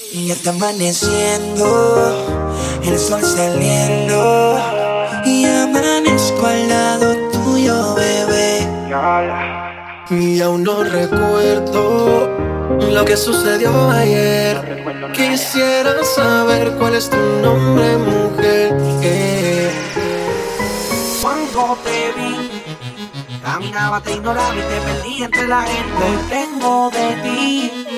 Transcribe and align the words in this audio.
Y 0.00 0.30
está 0.30 0.50
amaneciendo, 0.50 2.46
el 2.84 2.98
sol 2.98 3.20
saliendo. 3.20 4.56
Y 5.24 5.44
amanezco 5.44 6.46
al 6.46 6.68
lado 6.68 7.16
tuyo, 7.30 7.94
bebé. 7.94 8.66
Y 10.10 10.40
aún 10.40 10.62
no 10.62 10.84
recuerdo 10.84 12.28
lo 12.92 13.04
que 13.04 13.16
sucedió 13.16 13.90
ayer. 13.90 14.84
Quisiera 15.12 15.92
saber 16.04 16.76
cuál 16.78 16.94
es 16.94 17.10
tu 17.10 17.16
nombre, 17.42 17.98
mujer. 17.98 19.72
Cuando 21.20 21.76
te 21.82 22.12
vi, 22.16 22.62
caminaba, 23.42 24.00
te 24.00 24.12
ignoraba 24.12 24.54
y 24.54 24.58
te 24.58 24.80
perdí 24.80 25.22
entre 25.24 25.48
la 25.48 25.62
gente. 25.62 26.04
Tengo 26.30 26.88
de 26.90 27.16
ti 27.22 27.88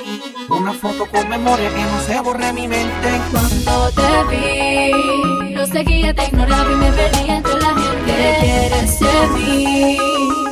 una 0.51 0.73
foto 0.73 1.07
con 1.07 1.29
memoria 1.29 1.71
que 1.71 1.83
no 1.83 2.01
se 2.01 2.21
borre 2.21 2.53
mi 2.53 2.67
mente. 2.67 3.21
Cuando 3.31 3.91
te 3.93 4.37
vi, 4.37 5.55
lo 5.55 5.67
seguía, 5.67 6.15
te 6.15 6.25
ignoraba 6.25 6.71
y 6.71 6.77
me 6.77 6.93
perdí 6.93 7.31
entre 7.31 7.55
la 7.55 7.69
gente. 7.69 8.05
¿Qué 8.07 8.37
quieres 8.41 9.01
de 9.01 9.27
mí? 9.39 9.99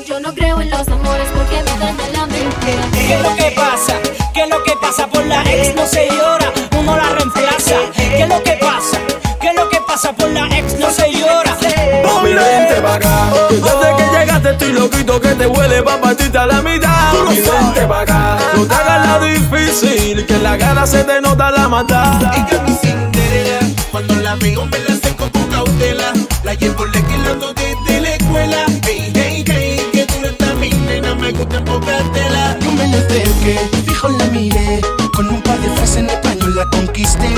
Yo 0.07 0.21
no 0.21 0.33
creo 0.35 0.61
en 0.61 0.71
los 0.71 0.89
amores 0.89 1.29
porque 1.35 1.63
me 1.63 1.79
daña 1.79 2.09
la 2.13 2.27
mente. 2.27 2.79
¿Qué 2.93 3.15
es 3.15 3.23
lo 3.23 3.37
que 3.37 3.51
pasa? 3.57 3.95
¿Qué 4.33 4.43
es 4.43 4.49
lo 4.49 4.63
que 4.63 4.73
pasa? 4.81 5.07
Por 5.09 5.27
la 5.27 5.43
ex 5.43 5.75
no 5.75 5.87
se 5.87 6.09
llora, 6.09 6.53
uno 6.79 6.97
la 6.97 7.11
reemplaza. 7.11 7.77
¿Qué 7.95 8.23
es 8.23 8.29
lo 8.29 8.43
que 8.43 8.53
pasa? 8.53 8.99
¿Qué 9.41 9.49
es 9.49 9.55
lo 9.57 9.69
que 9.69 9.81
pasa? 9.81 10.13
Por 10.13 10.31
la 10.31 10.47
ex 10.57 10.79
no 10.79 10.91
se 10.91 11.13
llora. 11.13 11.57
Mami, 12.05 12.35
vente 12.35 12.81
pa' 12.81 12.95
acá. 12.95 13.31
Que 13.49 13.57
desde 13.57 13.97
que 13.97 14.19
llegaste 14.19 14.51
estoy 14.51 14.73
loquito 14.73 15.21
que 15.21 15.35
te 15.35 15.47
huele 15.47 15.83
pa' 15.83 16.01
partirte 16.01 16.39
a 16.39 16.47
la 16.47 16.63
mitad. 16.63 17.13
Mami, 17.13 17.41
vente 17.41 17.87
pa' 17.87 18.01
acá. 18.01 18.39
No 18.55 18.65
te 18.65 18.75
hagas 18.75 19.07
la 19.07 19.19
difícil, 19.69 20.27
que 20.27 20.35
en 20.35 20.43
la 20.43 20.59
cara 20.59 20.87
se 20.87 21.05
te 21.05 21.21
nota 21.21 21.51
la 21.51 21.69
maldad. 21.69 22.21
Ella 22.33 22.63
mi 22.63 22.75
Cinderela, 22.77 23.61
cuando 23.91 24.15
la 24.17 24.35
veo 24.37 24.65
me 24.67 24.79
la 24.81 24.95
acerco 24.95 25.31
con 25.31 25.45
cautela. 25.49 26.13
La 26.45 26.55
llevo 26.55 26.85
lequilando 26.87 27.53
desde 27.55 28.01
la 28.01 28.15
escuela. 28.15 28.65
Hey, 28.87 29.13
hey, 29.15 29.45
hey, 29.47 29.81
que 29.93 30.07
tú 30.07 30.27
estás 30.27 30.55
mi 30.57 30.71
nena, 30.71 31.15
me 31.15 31.33
gusta 31.33 31.57
enfocártela. 31.59 32.59
Yo 32.61 32.73
me 32.73 32.89
le 32.89 32.97
acerqué, 32.97 33.59
fijo 33.87 34.09
la 34.09 34.25
miré 34.27 34.81
Con 35.15 35.29
un 35.29 35.43
par 35.43 35.59
de 35.61 35.69
frases 35.71 35.97
en 35.97 36.11
español 36.11 36.55
la 36.55 36.65
conquisté 36.67 37.29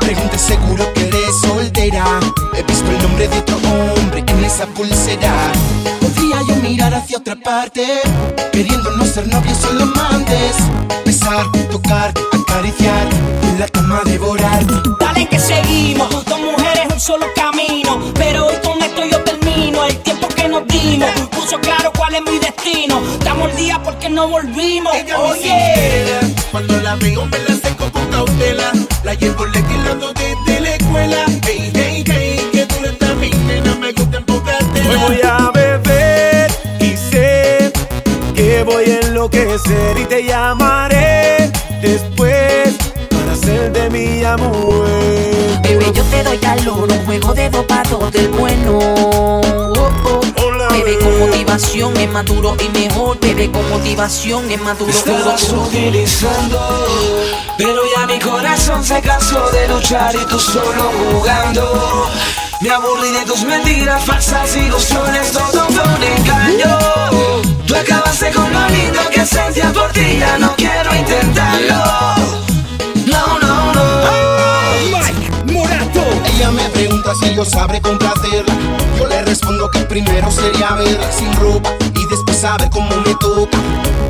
Pregunté 0.00 0.38
seguro 0.38 0.92
que 0.94 1.08
eres 1.08 1.40
soltera 1.42 2.04
He 2.54 2.62
visto 2.62 2.90
el 2.90 3.02
nombre 3.02 3.28
de 3.28 3.38
otro 3.38 3.56
hombre 3.56 4.24
en 4.26 4.44
esa 4.44 4.66
pulsera 4.66 5.52
Podría 6.00 6.40
yo 6.48 6.56
mirar 6.62 6.94
hacia 6.94 7.18
otra 7.18 7.36
parte 7.36 8.00
Queriendo 8.52 8.90
no 8.92 9.04
ser 9.04 9.28
novios 9.28 9.58
solo 9.58 9.82
amantes 9.82 10.56
Besar, 11.26 11.50
tocar, 11.72 12.14
acariciar 12.32 13.08
En 13.42 13.58
la 13.58 13.66
cama 13.66 14.00
devorar 14.04 14.64
Dale 15.00 15.28
que 15.28 15.40
seguimos, 15.40 16.24
dos 16.24 16.38
mujeres, 16.38 16.86
un 16.92 17.00
solo 17.00 17.26
camino. 17.34 18.12
Pero 18.14 18.46
hoy 18.46 18.54
con 18.62 18.80
esto 18.80 19.04
yo 19.04 19.20
termino. 19.24 19.84
El 19.84 19.96
tiempo 20.02 20.28
que 20.28 20.48
nos 20.48 20.64
dimos 20.68 21.10
puso 21.32 21.58
claro 21.58 21.90
cuál 21.96 22.14
es 22.14 22.22
mi 22.22 22.38
destino. 22.38 23.02
Damos 23.24 23.50
el 23.50 23.56
día 23.56 23.82
porque 23.82 24.08
no 24.08 24.28
volvimos. 24.28 24.94
Ella 24.94 25.18
Oye. 25.18 25.42
Cinderela, 25.42 26.20
cuando 26.52 26.76
la 26.80 26.94
veo 26.94 27.26
me 27.26 27.38
la 27.40 27.54
acerco 27.54 27.90
con 27.90 28.06
cautela. 28.06 28.70
La 29.02 29.14
llevo 29.14 29.46
lequilando 29.46 30.12
desde 30.12 30.60
la 30.60 30.76
voy 38.66 38.84
a 38.84 39.00
enloquecer 39.00 39.96
y 39.98 40.04
te 40.04 40.24
llamaré 40.24 41.50
después 41.80 42.74
para 43.10 43.32
hacer 43.32 43.72
de 43.72 43.88
mi 43.90 44.24
amor. 44.24 44.86
Bebé, 45.62 45.92
yo 45.94 46.02
te 46.04 46.22
doy 46.24 46.38
calor, 46.38 46.90
un 46.90 47.06
juego 47.06 47.32
de 47.32 47.48
dopados 47.48 48.12
del 48.12 48.28
bueno. 48.28 48.78
Oh, 48.78 49.40
oh. 50.04 50.20
Hola, 50.44 50.68
Bebé, 50.70 50.98
con 50.98 51.18
motivación 51.20 51.96
es 51.96 52.10
maduro 52.10 52.56
y 52.60 52.68
mejor. 52.78 53.18
Bebé, 53.20 53.50
con 53.50 53.68
motivación 53.70 54.50
es 54.50 54.60
maduro 54.60 54.92
duro, 54.92 54.98
Estabas 55.14 55.48
duro. 55.48 55.62
utilizando, 55.62 56.86
pero 57.56 57.80
ya 57.96 58.06
mi 58.06 58.18
corazón 58.18 58.84
se 58.84 59.00
cansó 59.00 59.48
de 59.50 59.68
luchar 59.68 60.14
y 60.16 60.24
tú 60.26 60.38
solo 60.40 60.90
jugando. 61.12 62.10
Me 62.60 62.70
aburrí 62.70 63.12
de 63.12 63.24
tus 63.26 63.44
mentiras, 63.44 64.04
falsas 64.04 64.56
ilusiones, 64.56 65.30
todo 65.30 65.66
fue 65.70 65.82
un 65.84 66.02
engaño. 66.02 67.15
Acabaste 68.16 68.34
con 68.34 68.50
lo 68.50 68.68
lindo 68.68 69.00
que 69.12 69.26
sentía 69.26 69.70
por 69.74 69.92
ti, 69.92 70.16
ya 70.18 70.38
no 70.38 70.56
quiero 70.56 70.94
intentarlo. 70.94 71.84
No, 73.04 73.38
no, 73.40 73.74
no. 73.74 73.86
Ella 76.24 76.50
me 76.50 76.66
pregunta 76.70 77.12
si 77.20 77.34
yo 77.34 77.44
sabré 77.44 77.78
complacerla. 77.82 78.54
Yo 78.98 79.06
le 79.06 79.22
respondo 79.22 79.70
que 79.70 79.80
primero 79.80 80.30
sería 80.30 80.72
verla 80.72 81.12
sin 81.12 81.30
ropa 81.34 81.74
y 81.94 82.06
después 82.08 82.38
saber 82.38 82.70
cómo 82.70 82.88
me 83.04 83.14
toca. 83.16 83.58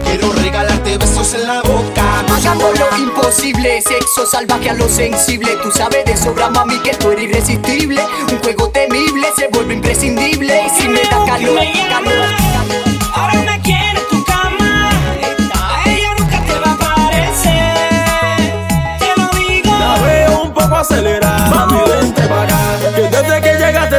Quiero 0.04 0.32
regalarte 0.34 0.98
besos 0.98 1.34
en 1.34 1.48
la 1.48 1.62
boca. 1.62 2.24
Hagamos 2.36 2.78
lo 2.78 2.98
imposible, 2.98 3.82
sexo 3.82 4.24
salvaje 4.24 4.70
a 4.70 4.74
lo 4.74 4.88
sensible. 4.88 5.50
Tú 5.64 5.72
sabes 5.72 6.04
de 6.04 6.16
sobra, 6.16 6.48
mami, 6.48 6.78
que 6.78 6.94
tú 6.94 7.10
eres 7.10 7.24
irresistible. 7.24 8.00
Un 8.30 8.38
juego 8.38 8.68
temible 8.70 9.26
se 9.36 9.48
vuelve 9.48 9.74
imprescindible. 9.74 10.62
Y 10.64 10.80
si 10.80 10.88
me 10.88 11.00
da 11.02 11.24
calor, 11.26 11.58
calor, 11.88 12.15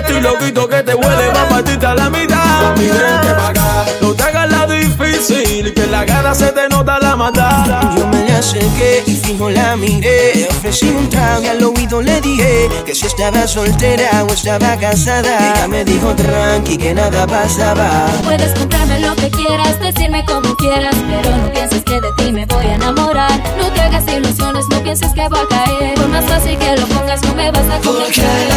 estoy 0.07 0.22
loquito 0.22 0.68
que 0.68 0.84
te 0.84 0.95
huele 0.95 1.29
pa' 1.34 1.50
partirte 1.50 1.85
a 1.85 1.95
la 1.95 2.09
mitad. 2.09 2.62
Mami, 2.62 2.88
vente 2.88 3.34
pa' 3.38 3.50
acá. 3.50 3.85
No 4.01 4.13
te 4.13 4.23
hagas 4.23 4.51
la 4.51 4.66
difícil, 4.66 5.73
que 5.73 5.84
en 5.84 5.91
la 5.91 6.06
cara 6.06 6.34
se 6.34 6.51
te 6.51 6.69
nota 6.69 7.00
la 7.00 7.16
maldad. 7.16 7.95
Yo 7.95 8.07
me 8.07 8.23
le 8.25 8.34
acerqué 8.34 9.03
y 9.06 9.16
fijo 9.16 9.50
la 9.50 9.75
miré. 9.75 10.47
Ofrecí 10.50 10.90
un 10.90 11.09
trago 11.09 11.44
y 11.44 11.47
al 11.47 11.63
oído 11.63 12.01
le 12.01 12.22
dije 12.22 12.69
que 12.85 12.96
si 12.96 13.06
estaba 13.06 13.47
soltera 13.47 14.23
o 14.23 14.34
estaba 14.34 14.78
casada. 14.78 15.56
Ella 15.56 15.67
me 15.67 15.84
dijo 15.84 16.13
tranqui 16.16 16.78
que 16.78 16.94
nada 16.94 17.28
pasaba. 17.28 18.07
Puedes 18.23 18.57
comprarme 18.57 19.00
lo 19.00 19.16
que 19.16 19.29
quieras, 19.29 19.79
decirme 19.79 20.23
como 20.25 20.56
quieras, 20.56 20.96
pero 21.09 21.35
no 21.35 21.51
pienses 21.51 21.84
que 21.84 22.00
de 22.00 22.12
ti 22.17 22.31
me 22.31 22.46
voy 22.46 22.66
a 22.66 22.75
enamorar. 22.75 23.44
No 23.57 23.72
te 23.73 23.81
hagas 23.81 24.03
ilusiones, 24.07 24.66
no 24.69 24.81
pienses 24.81 25.12
que 25.13 25.28
voy 25.28 25.40
a 25.40 25.47
caer. 25.47 25.96
Por 25.96 26.07
más 26.07 26.25
fácil 26.25 26.57
que 26.57 26.78
lo 26.78 26.88
pongas, 26.88 27.22
no 27.23 27.35
me 27.35 27.51
vas 27.51 27.69
a 27.69 27.79
convencer. 27.79 28.56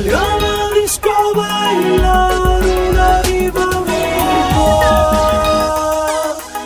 Salió 0.00 0.16
a 0.16 0.38
la 0.40 0.80
disco 0.80 1.10
a 1.10 1.36
bailar 1.36 2.62
una 2.62 3.20
diva 3.20 3.68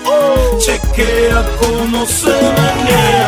Oh, 0.07 0.59
chequea 0.61 1.45
cómo 1.59 2.07
se 2.07 2.29
menea. 2.29 3.27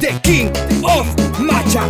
The 0.00 0.18
King 0.22 0.50
of 0.82 1.06
Macha. 1.38 1.84